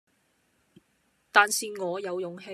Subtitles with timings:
[1.31, 2.49] 但是我有勇氣，